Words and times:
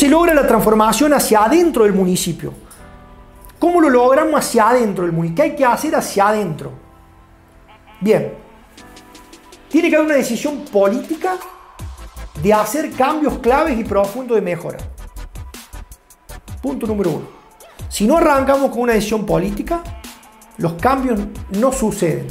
se 0.00 0.08
logra 0.08 0.32
la 0.32 0.46
transformación 0.46 1.12
hacia 1.12 1.44
adentro 1.44 1.84
del 1.84 1.92
municipio? 1.92 2.54
¿Cómo 3.58 3.82
lo 3.82 3.90
logramos 3.90 4.40
hacia 4.40 4.70
adentro 4.70 5.04
del 5.04 5.12
municipio? 5.12 5.44
¿Qué 5.44 5.50
hay 5.50 5.56
que 5.56 5.64
hacer 5.66 5.94
hacia 5.94 6.28
adentro? 6.28 6.72
Bien, 8.00 8.32
tiene 9.68 9.90
que 9.90 9.96
haber 9.96 10.06
una 10.06 10.16
decisión 10.16 10.64
política 10.72 11.34
de 12.42 12.50
hacer 12.50 12.92
cambios 12.92 13.40
claves 13.40 13.78
y 13.78 13.84
profundos 13.84 14.36
de 14.36 14.40
mejora. 14.40 14.78
Punto 16.62 16.86
número 16.86 17.10
uno. 17.10 17.26
Si 17.90 18.06
no 18.06 18.16
arrancamos 18.16 18.70
con 18.70 18.80
una 18.80 18.94
decisión 18.94 19.26
política, 19.26 19.82
los 20.56 20.72
cambios 20.80 21.20
no 21.50 21.72
suceden. 21.72 22.26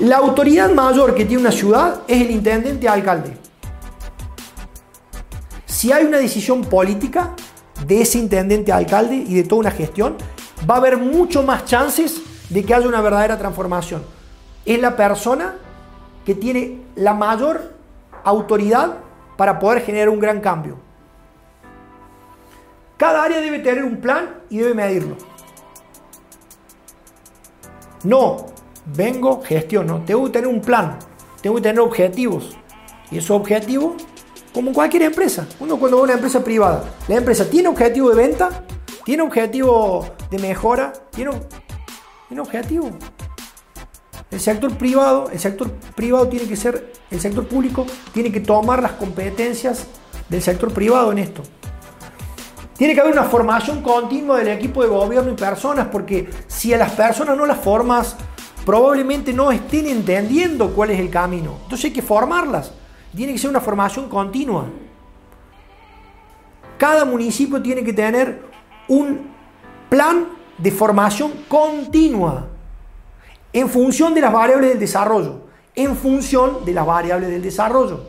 La 0.00 0.18
autoridad 0.18 0.70
mayor 0.70 1.14
que 1.14 1.24
tiene 1.24 1.44
una 1.44 1.50
ciudad 1.50 2.02
es 2.06 2.20
el 2.20 2.30
intendente 2.30 2.86
alcalde. 2.86 3.38
Si 5.74 5.90
hay 5.90 6.04
una 6.04 6.18
decisión 6.18 6.62
política 6.62 7.34
de 7.84 8.02
ese 8.02 8.18
intendente 8.18 8.70
alcalde 8.70 9.16
y 9.16 9.34
de 9.34 9.42
toda 9.42 9.62
una 9.62 9.70
gestión, 9.72 10.16
va 10.70 10.76
a 10.76 10.78
haber 10.78 10.96
mucho 10.98 11.42
más 11.42 11.64
chances 11.64 12.22
de 12.48 12.64
que 12.64 12.72
haya 12.72 12.86
una 12.86 13.00
verdadera 13.00 13.36
transformación. 13.36 14.04
Es 14.64 14.80
la 14.80 14.94
persona 14.94 15.56
que 16.24 16.36
tiene 16.36 16.78
la 16.94 17.12
mayor 17.12 17.74
autoridad 18.22 18.98
para 19.36 19.58
poder 19.58 19.82
generar 19.82 20.10
un 20.10 20.20
gran 20.20 20.40
cambio. 20.40 20.76
Cada 22.96 23.24
área 23.24 23.40
debe 23.40 23.58
tener 23.58 23.84
un 23.84 23.96
plan 23.96 24.42
y 24.50 24.58
debe 24.58 24.74
medirlo. 24.74 25.16
No, 28.04 28.46
vengo, 28.86 29.42
gestiono. 29.42 30.04
Tengo 30.06 30.24
que 30.26 30.30
tener 30.30 30.46
un 30.46 30.60
plan, 30.60 31.00
tengo 31.42 31.56
que 31.56 31.62
tener 31.62 31.80
objetivos. 31.80 32.56
Y 33.10 33.18
esos 33.18 33.32
objetivos, 33.32 33.94
como 34.54 34.72
cualquier 34.72 35.02
empresa, 35.02 35.48
uno 35.58 35.76
cuando 35.78 35.96
va 35.96 36.02
a 36.02 36.04
una 36.04 36.14
empresa 36.14 36.44
privada, 36.44 36.84
la 37.08 37.16
empresa 37.16 37.50
tiene 37.50 37.68
objetivo 37.68 38.10
de 38.10 38.14
venta, 38.14 38.64
tiene 39.04 39.24
objetivo 39.24 40.06
de 40.30 40.38
mejora, 40.38 40.92
tiene, 41.10 41.32
tiene 42.28 42.40
objetivo. 42.40 42.90
El 44.30 44.40
sector 44.40 44.76
privado, 44.78 45.28
el 45.32 45.40
sector 45.40 45.72
privado 45.96 46.28
tiene 46.28 46.46
que 46.46 46.54
ser, 46.54 46.92
el 47.10 47.20
sector 47.20 47.48
público 47.48 47.84
tiene 48.12 48.30
que 48.30 48.38
tomar 48.38 48.80
las 48.80 48.92
competencias 48.92 49.86
del 50.28 50.40
sector 50.40 50.72
privado 50.72 51.10
en 51.10 51.18
esto. 51.18 51.42
Tiene 52.76 52.94
que 52.94 53.00
haber 53.00 53.12
una 53.12 53.24
formación 53.24 53.82
continua 53.82 54.38
del 54.38 54.48
equipo 54.48 54.82
de 54.82 54.88
gobierno 54.88 55.32
y 55.32 55.34
personas, 55.34 55.88
porque 55.88 56.30
si 56.46 56.72
a 56.72 56.78
las 56.78 56.92
personas 56.92 57.36
no 57.36 57.44
las 57.44 57.58
formas, 57.58 58.16
probablemente 58.64 59.32
no 59.32 59.50
estén 59.50 59.86
entendiendo 59.86 60.70
cuál 60.70 60.90
es 60.90 61.00
el 61.00 61.10
camino. 61.10 61.58
Entonces 61.64 61.86
hay 61.86 61.92
que 61.92 62.02
formarlas. 62.02 62.72
Tiene 63.14 63.32
que 63.32 63.38
ser 63.38 63.50
una 63.50 63.60
formación 63.60 64.08
continua. 64.08 64.66
Cada 66.78 67.04
municipio 67.04 67.62
tiene 67.62 67.84
que 67.84 67.92
tener 67.92 68.42
un 68.88 69.30
plan 69.88 70.26
de 70.58 70.70
formación 70.70 71.32
continua 71.48 72.48
en 73.52 73.68
función 73.68 74.14
de 74.14 74.20
las 74.20 74.32
variables 74.32 74.70
del 74.70 74.80
desarrollo, 74.80 75.42
en 75.76 75.96
función 75.96 76.64
de 76.64 76.72
las 76.72 76.84
variables 76.84 77.30
del 77.30 77.40
desarrollo. 77.40 78.08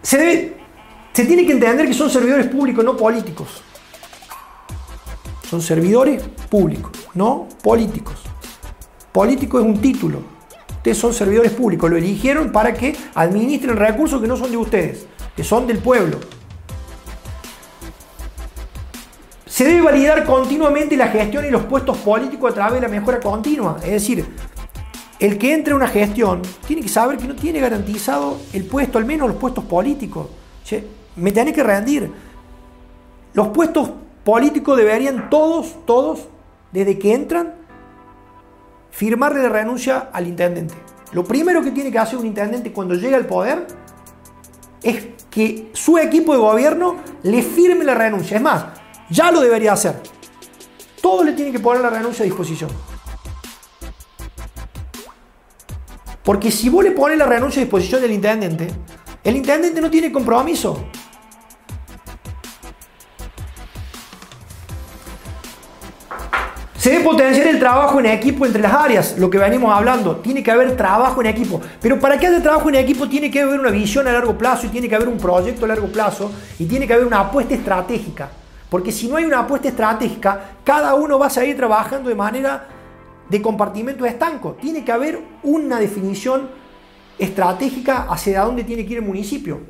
Se, 0.00 0.56
se 1.12 1.24
tiene 1.26 1.44
que 1.44 1.52
entender 1.52 1.86
que 1.86 1.92
son 1.92 2.08
servidores 2.08 2.46
públicos, 2.46 2.82
no 2.82 2.96
políticos. 2.96 3.62
Son 5.48 5.60
servidores 5.60 6.22
públicos, 6.48 6.92
no 7.12 7.46
políticos. 7.62 8.29
Político 9.12 9.58
es 9.58 9.64
un 9.64 9.80
título. 9.80 10.22
Ustedes 10.70 10.96
son 10.96 11.12
servidores 11.12 11.52
públicos, 11.52 11.90
lo 11.90 11.96
eligieron 11.96 12.52
para 12.52 12.72
que 12.72 12.96
administren 13.14 13.76
recursos 13.76 14.20
que 14.20 14.26
no 14.26 14.36
son 14.36 14.50
de 14.50 14.56
ustedes, 14.56 15.06
que 15.36 15.44
son 15.44 15.66
del 15.66 15.78
pueblo. 15.78 16.18
Se 19.46 19.64
debe 19.64 19.82
validar 19.82 20.24
continuamente 20.24 20.96
la 20.96 21.08
gestión 21.08 21.44
y 21.44 21.50
los 21.50 21.64
puestos 21.64 21.98
políticos 21.98 22.52
a 22.52 22.54
través 22.54 22.74
de 22.74 22.80
la 22.80 22.88
mejora 22.88 23.20
continua. 23.20 23.76
Es 23.82 23.90
decir, 23.90 24.24
el 25.18 25.36
que 25.36 25.52
entre 25.52 25.74
a 25.74 25.76
una 25.76 25.88
gestión 25.88 26.40
tiene 26.66 26.80
que 26.80 26.88
saber 26.88 27.18
que 27.18 27.28
no 27.28 27.34
tiene 27.34 27.60
garantizado 27.60 28.38
el 28.54 28.64
puesto, 28.64 28.96
al 28.96 29.04
menos 29.04 29.28
los 29.28 29.36
puestos 29.36 29.64
políticos. 29.64 30.28
me 31.16 31.30
tiene 31.30 31.52
que 31.52 31.62
rendir. 31.62 32.10
Los 33.34 33.48
puestos 33.48 33.90
políticos 34.24 34.78
deberían 34.78 35.28
todos, 35.28 35.84
todos, 35.84 36.20
desde 36.72 36.98
que 36.98 37.12
entran, 37.12 37.59
firmarle 38.90 39.42
la 39.42 39.48
renuncia 39.48 40.10
al 40.12 40.26
intendente. 40.26 40.74
Lo 41.12 41.24
primero 41.24 41.62
que 41.62 41.70
tiene 41.70 41.90
que 41.90 41.98
hacer 41.98 42.18
un 42.18 42.26
intendente 42.26 42.72
cuando 42.72 42.94
llega 42.94 43.16
al 43.16 43.26
poder 43.26 43.66
es 44.82 45.08
que 45.30 45.70
su 45.72 45.98
equipo 45.98 46.32
de 46.32 46.38
gobierno 46.38 46.96
le 47.22 47.42
firme 47.42 47.84
la 47.84 47.94
renuncia. 47.94 48.36
Es 48.36 48.42
más, 48.42 48.66
ya 49.10 49.30
lo 49.30 49.40
debería 49.40 49.72
hacer. 49.72 50.00
Todo 51.00 51.24
le 51.24 51.32
tiene 51.32 51.52
que 51.52 51.58
poner 51.58 51.82
la 51.82 51.90
renuncia 51.90 52.22
a 52.22 52.26
disposición. 52.26 52.70
Porque 56.22 56.50
si 56.50 56.68
vos 56.68 56.84
le 56.84 56.92
pones 56.92 57.18
la 57.18 57.26
renuncia 57.26 57.60
a 57.60 57.64
disposición 57.64 58.00
del 58.02 58.12
intendente, 58.12 58.68
el 59.24 59.36
intendente 59.36 59.80
no 59.80 59.90
tiene 59.90 60.12
compromiso. 60.12 60.86
Se 66.80 66.88
debe 66.88 67.04
potenciar 67.04 67.48
el 67.48 67.58
trabajo 67.58 68.00
en 68.00 68.06
equipo 68.06 68.46
entre 68.46 68.62
las 68.62 68.72
áreas, 68.72 69.18
lo 69.18 69.28
que 69.28 69.36
venimos 69.36 69.70
hablando. 69.70 70.16
Tiene 70.16 70.42
que 70.42 70.50
haber 70.50 70.78
trabajo 70.78 71.20
en 71.20 71.26
equipo. 71.26 71.60
Pero 71.78 72.00
para 72.00 72.18
que 72.18 72.26
haya 72.26 72.42
trabajo 72.42 72.70
en 72.70 72.76
equipo 72.76 73.06
tiene 73.06 73.30
que 73.30 73.42
haber 73.42 73.60
una 73.60 73.68
visión 73.68 74.08
a 74.08 74.12
largo 74.12 74.38
plazo 74.38 74.66
y 74.66 74.70
tiene 74.70 74.88
que 74.88 74.94
haber 74.94 75.08
un 75.08 75.18
proyecto 75.18 75.66
a 75.66 75.68
largo 75.68 75.88
plazo 75.88 76.32
y 76.58 76.64
tiene 76.64 76.86
que 76.86 76.94
haber 76.94 77.04
una 77.04 77.20
apuesta 77.20 77.52
estratégica. 77.52 78.30
Porque 78.70 78.92
si 78.92 79.08
no 79.08 79.16
hay 79.16 79.26
una 79.26 79.40
apuesta 79.40 79.68
estratégica, 79.68 80.52
cada 80.64 80.94
uno 80.94 81.18
va 81.18 81.26
a 81.26 81.30
seguir 81.30 81.54
trabajando 81.54 82.08
de 82.08 82.14
manera 82.14 82.66
de 83.28 83.42
compartimento 83.42 84.06
estanco. 84.06 84.56
Tiene 84.58 84.82
que 84.82 84.90
haber 84.90 85.20
una 85.42 85.78
definición 85.78 86.48
estratégica 87.18 88.06
hacia 88.08 88.40
dónde 88.40 88.64
tiene 88.64 88.86
que 88.86 88.92
ir 88.92 88.98
el 89.00 89.04
municipio. 89.04 89.60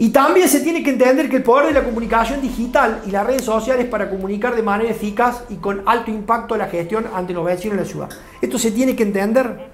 Y 0.00 0.08
también 0.08 0.48
se 0.48 0.60
tiene 0.60 0.82
que 0.82 0.88
entender 0.88 1.28
que 1.28 1.36
el 1.36 1.42
poder 1.42 1.66
de 1.66 1.72
la 1.74 1.84
comunicación 1.84 2.40
digital 2.40 3.02
y 3.06 3.10
las 3.10 3.26
redes 3.26 3.44
sociales 3.44 3.84
para 3.84 4.08
comunicar 4.08 4.56
de 4.56 4.62
manera 4.62 4.90
eficaz 4.90 5.44
y 5.50 5.56
con 5.56 5.82
alto 5.84 6.10
impacto 6.10 6.56
la 6.56 6.68
gestión 6.68 7.04
ante 7.14 7.34
los 7.34 7.44
vecinos 7.44 7.76
de 7.76 7.84
la 7.84 7.88
ciudad. 7.90 8.08
Esto 8.40 8.58
se 8.58 8.70
tiene 8.70 8.96
que 8.96 9.02
entender. 9.02 9.70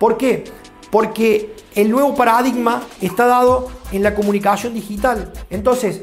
¿Por 0.00 0.16
qué? 0.16 0.42
Porque 0.90 1.54
el 1.76 1.92
nuevo 1.92 2.16
paradigma 2.16 2.82
está 3.00 3.26
dado 3.26 3.68
en 3.92 4.02
la 4.02 4.16
comunicación 4.16 4.74
digital. 4.74 5.32
Entonces, 5.48 6.02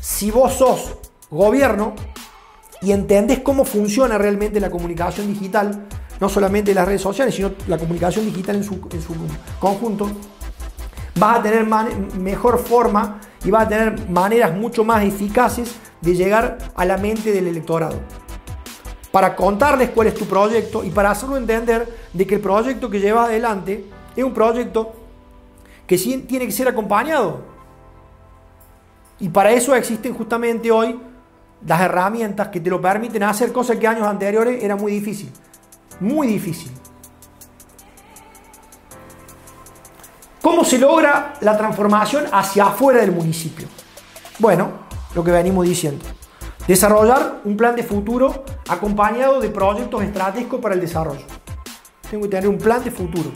si 0.00 0.32
vos 0.32 0.54
sos 0.54 0.96
gobierno 1.30 1.94
y 2.80 2.90
entendés 2.90 3.38
cómo 3.38 3.64
funciona 3.64 4.18
realmente 4.18 4.58
la 4.58 4.68
comunicación 4.68 5.32
digital, 5.32 5.86
no 6.18 6.28
solamente 6.28 6.74
las 6.74 6.88
redes 6.88 7.02
sociales, 7.02 7.36
sino 7.36 7.52
la 7.68 7.78
comunicación 7.78 8.26
digital 8.26 8.56
en 8.56 8.64
su, 8.64 8.80
conjunto, 9.60 10.10
vas 11.14 11.38
a 11.38 11.42
tener 11.42 11.66
mejor 12.18 12.58
forma 12.58 13.20
y 13.44 13.50
vas 13.50 13.66
a 13.66 13.68
tener 13.68 14.08
maneras 14.08 14.54
mucho 14.54 14.84
más 14.84 15.04
eficaces 15.04 15.74
de 16.00 16.14
llegar 16.14 16.58
a 16.74 16.84
la 16.84 16.96
mente 16.96 17.32
del 17.32 17.46
electorado. 17.46 18.00
Para 19.10 19.36
contarles 19.36 19.90
cuál 19.90 20.08
es 20.08 20.14
tu 20.14 20.24
proyecto 20.24 20.82
y 20.84 20.90
para 20.90 21.10
hacerlo 21.10 21.36
entender 21.36 21.86
de 22.12 22.26
que 22.26 22.36
el 22.36 22.40
proyecto 22.40 22.88
que 22.88 23.00
llevas 23.00 23.28
adelante 23.28 23.84
es 24.16 24.24
un 24.24 24.32
proyecto 24.32 24.92
que 25.86 25.98
sí 25.98 26.18
tiene 26.26 26.46
que 26.46 26.52
ser 26.52 26.68
acompañado 26.68 27.52
y 29.22 29.28
para 29.28 29.52
eso 29.52 29.72
existen 29.76 30.14
justamente 30.14 30.72
hoy 30.72 30.98
las 31.64 31.80
herramientas 31.80 32.48
que 32.48 32.58
te 32.58 32.68
lo 32.68 32.80
permiten 32.80 33.22
hacer 33.22 33.52
cosas 33.52 33.76
que 33.76 33.86
años 33.86 34.04
anteriores 34.04 34.64
era 34.64 34.74
muy 34.74 34.90
difícil. 34.90 35.30
Muy 36.00 36.26
difícil. 36.26 36.72
¿Cómo 40.42 40.64
se 40.64 40.76
logra 40.76 41.34
la 41.40 41.56
transformación 41.56 42.24
hacia 42.32 42.66
afuera 42.66 43.00
del 43.00 43.12
municipio? 43.12 43.68
Bueno, 44.40 44.72
lo 45.14 45.22
que 45.22 45.30
venimos 45.30 45.64
diciendo. 45.64 46.04
Desarrollar 46.66 47.42
un 47.44 47.56
plan 47.56 47.76
de 47.76 47.84
futuro 47.84 48.42
acompañado 48.68 49.40
de 49.40 49.50
proyectos 49.50 50.02
estratégicos 50.02 50.60
para 50.60 50.74
el 50.74 50.80
desarrollo. 50.80 51.24
Tengo 52.10 52.24
que 52.24 52.30
tener 52.30 52.48
un 52.48 52.58
plan 52.58 52.82
de 52.82 52.90
futuro. 52.90 53.30